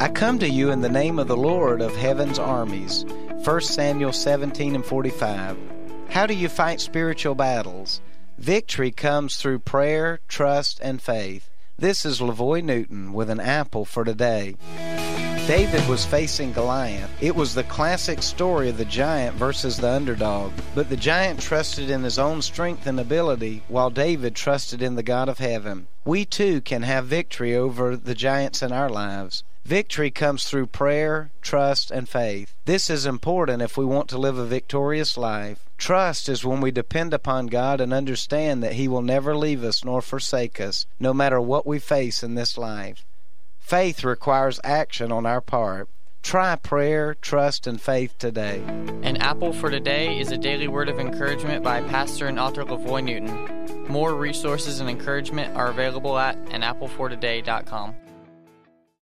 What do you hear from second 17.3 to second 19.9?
was the classic story of the giant versus the